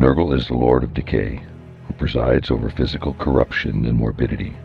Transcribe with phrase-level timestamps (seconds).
[0.00, 1.42] Nurgle is the Lord of Decay,
[1.86, 4.56] who presides over physical corruption and morbidity.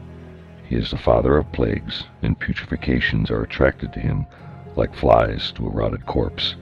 [0.65, 4.25] He is the father of plagues, and putrefacients are attracted to him
[4.77, 6.55] like flies to a rotted corpse.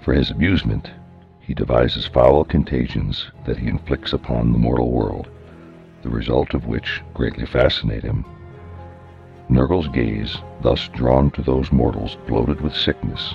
[0.00, 0.90] For his amusement,
[1.38, 5.28] he devises foul contagions that he inflicts upon the mortal world,
[6.00, 8.24] the result of which greatly fascinate him.
[9.50, 13.34] Nurgle's gaze thus drawn to those mortals bloated with sickness,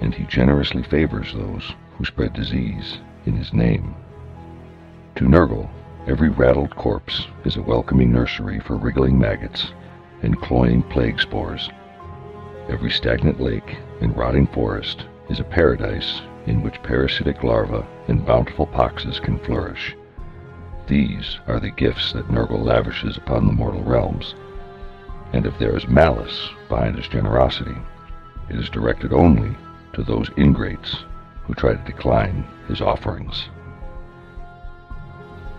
[0.00, 3.94] and he generously favors those who spread disease in his name.
[5.16, 5.68] To Nurgle,
[6.06, 9.72] every rattled corpse is a welcoming nursery for wriggling maggots
[10.22, 11.68] and cloying plague spores.
[12.68, 18.66] Every stagnant lake and rotting forest is a paradise in which parasitic larvae and bountiful
[18.66, 19.96] poxes can flourish.
[20.86, 24.34] These are the gifts that Nurgle lavishes upon the mortal realms,
[25.32, 27.76] and if there is malice behind his generosity,
[28.48, 29.56] it is directed only
[29.94, 31.04] to those ingrates
[31.44, 33.48] who try to decline his offerings.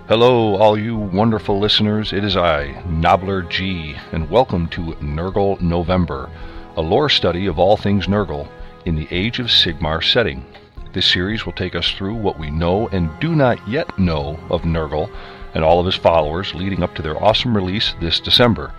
[0.08, 2.12] Hello, all you wonderful listeners.
[2.12, 6.30] It is I, Nobbler G, and welcome to Nurgle November,
[6.76, 8.48] a lore study of all things Nurgle
[8.86, 10.46] in the Age of Sigmar setting.
[10.92, 14.64] This series will take us through what we know and do not yet know of
[14.64, 15.10] Nurgle
[15.54, 18.74] and all of his followers leading up to their awesome release this December.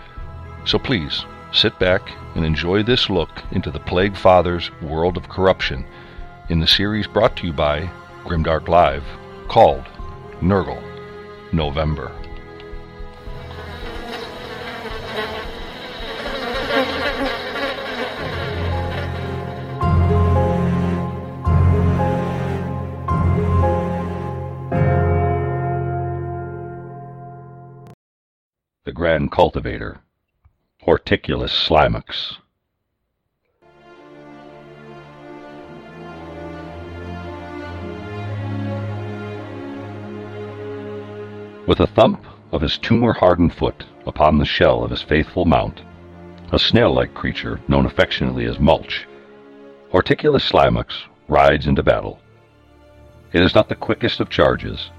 [0.65, 2.01] So please, sit back
[2.35, 5.85] and enjoy this look into the Plague Father's world of corruption
[6.49, 7.89] in the series brought to you by
[8.23, 9.03] Grimdark Live
[9.47, 9.83] called
[10.41, 10.83] Nurgle
[11.51, 12.11] November.
[28.83, 29.99] The Grand Cultivator,
[30.83, 32.37] Horticulous Slimux.
[41.67, 45.81] With a thump of his tumor-hardened foot upon the shell of his faithful mount,
[46.51, 49.07] a snail-like creature known affectionately as Mulch,
[49.91, 50.93] Horticulous Slimux
[51.27, 52.19] rides into battle.
[53.33, 54.91] It is not the quickest of charges,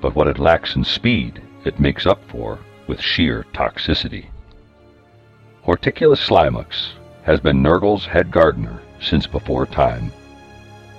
[0.00, 4.26] but what it lacks in speed it makes up for with sheer toxicity.
[5.62, 6.92] Horticulous Slimux
[7.24, 10.12] has been Nurgle's head gardener since before time.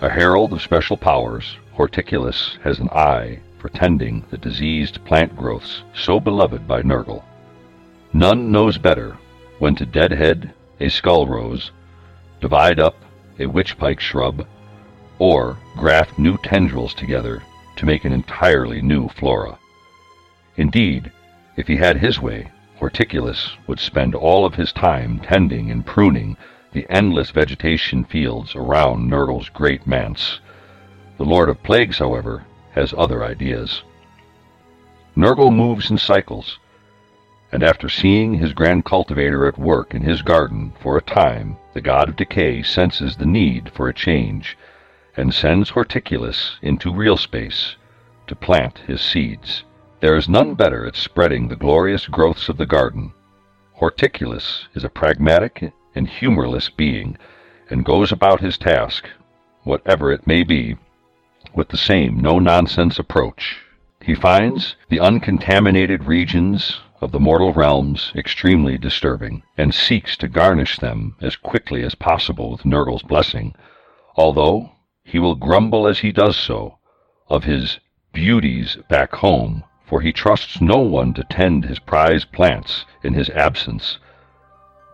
[0.02, 5.84] A herald of special powers, Horticulous has an eye for tending the diseased plant growths
[5.94, 7.24] so beloved by Nurgle.
[8.14, 9.18] None knows better
[9.60, 11.72] when to deadhead a skull rose,
[12.40, 12.96] divide up
[13.40, 14.48] a witchpike shrub,
[15.20, 17.42] or graft new tendrils together
[17.76, 19.58] to make an entirely new flora.
[20.56, 21.12] Indeed,
[21.56, 26.38] if he had his way, Horticulous would spend all of his time tending and pruning
[26.74, 30.40] the endless vegetation fields around Nurgle's great manse.
[31.18, 32.46] The Lord of Plagues, however,
[32.78, 33.82] has other ideas.
[35.16, 36.60] Nurgle moves in cycles,
[37.52, 41.82] and after seeing his grand cultivator at work in his garden for a time, the
[41.82, 44.56] god of decay senses the need for a change
[45.16, 47.76] and sends Horticulous into real space
[48.28, 49.64] to plant his seeds.
[50.00, 53.12] There is none better at spreading the glorious growths of the garden.
[53.74, 57.18] Horticulous is a pragmatic and humorless being,
[57.72, 59.10] and goes about his task,
[59.64, 60.78] whatever it may be,
[61.58, 63.58] with the same no-nonsense approach.
[64.00, 70.78] He finds the uncontaminated regions of the mortal realms extremely disturbing, and seeks to garnish
[70.78, 73.56] them as quickly as possible with Nurgle's blessing,
[74.16, 74.72] although
[75.04, 76.78] he will grumble as he does so
[77.28, 77.80] of his
[78.14, 83.32] beauties back home, for he trusts no one to tend his prized plants in his
[83.32, 83.98] absence.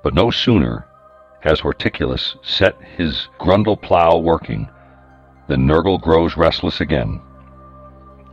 [0.02, 0.88] But no sooner
[1.42, 4.70] has Horticulous set his grundle plow working
[5.54, 7.22] than Nurgle grows restless again.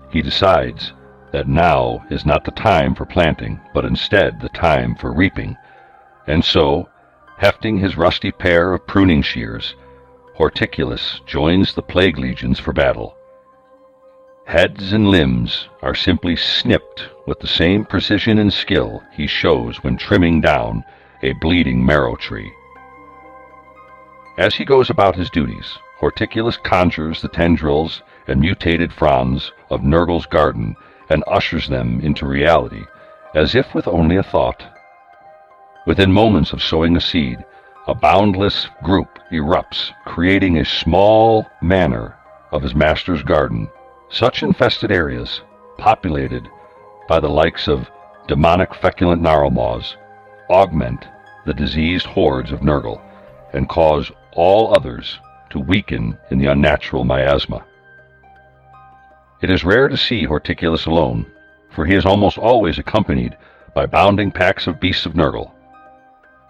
[0.08, 0.94] He decides
[1.32, 5.54] that now is not the time for planting, but instead the time for reaping,
[6.26, 6.88] and so,
[7.36, 9.74] hefting his rusty pair of pruning shears,
[10.36, 13.14] Horticulous joins the plague legions for battle.
[14.46, 19.98] Heads and limbs are simply snipped with the same precision and skill he shows when
[19.98, 20.84] trimming down
[21.22, 22.50] a bleeding marrow tree.
[24.38, 30.24] As he goes about his duties, Horticulous conjures the tendrils and mutated fronds of Nurgle's
[30.24, 30.74] garden
[31.10, 32.84] and ushers them into reality,
[33.34, 34.64] as if with only a thought.
[35.86, 37.44] Within moments of sowing a seed,
[37.86, 42.16] a boundless group erupts, creating a small manor
[42.50, 43.68] of his master's garden.
[44.08, 45.42] Such infested areas,
[45.76, 46.48] populated
[47.08, 47.90] by the likes of
[48.26, 49.96] demonic feculent gnarlmaws,
[50.48, 51.06] augment
[51.44, 53.02] the diseased hordes of Nurgle
[53.52, 55.18] and cause all others
[55.50, 57.64] to weaken in the unnatural miasma.
[59.42, 61.26] It is rare to see Horticulous alone,
[61.70, 63.36] for he is almost always accompanied
[63.74, 65.52] by bounding packs of beasts of Nurgle.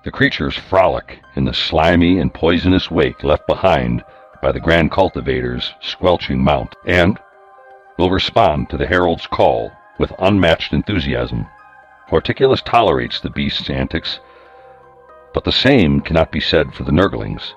[0.02, 4.02] The creatures frolic in the slimy and poisonous wake left behind
[4.43, 7.19] by the Grand Cultivator's squelching mount, and
[7.99, 11.47] will respond to the Herald's call with unmatched enthusiasm.
[12.08, 14.19] Horticulous tolerates the beast's antics,
[15.35, 17.52] but the same cannot be said for the Nurglings.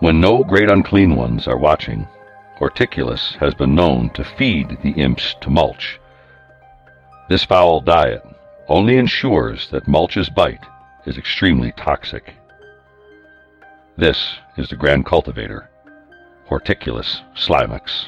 [0.00, 2.06] When no great unclean ones are watching,
[2.58, 5.98] Horticulous has been known to feed the imps to mulch.
[7.30, 8.22] This foul diet
[8.68, 10.64] only ensures that mulch's bite
[11.06, 12.34] is extremely toxic.
[13.96, 15.70] This is the Grand Cultivator,
[16.46, 18.06] Horticulous Slimux.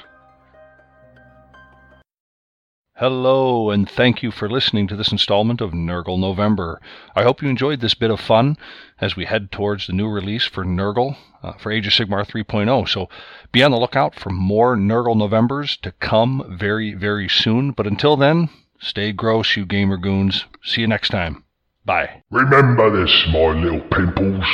[2.98, 6.80] Hello, and thank you for listening to this installment of Nurgle November.
[7.14, 8.56] I hope you enjoyed this bit of fun
[9.00, 12.88] as we head towards the new release for Nurgle uh, for Age of Sigmar 3.0.
[12.88, 13.08] So
[13.52, 17.70] be on the lookout for more Nurgle Novembers to come very, very soon.
[17.70, 18.48] But until then,
[18.80, 20.46] stay gross, you gamer goons.
[20.64, 21.44] See you next time.
[21.84, 22.24] Bye.
[22.32, 24.44] Remember this, my little pimples.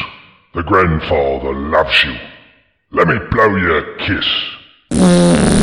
[0.55, 2.15] The grandfather loves you.
[2.91, 5.54] Let me blow you a kiss.